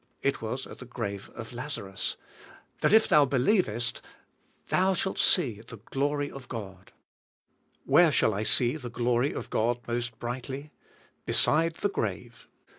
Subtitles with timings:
[0.23, 2.17] It was at the grave of Laza rus—
[2.81, 4.01] ''that if thou believest,
[4.69, 6.91] thou shalt see the glory of God?"
[7.85, 10.71] Where shall I see the glory oi DEAD WITH CHRIST 123 God most brightly?
[11.27, 12.47] Beside the grave.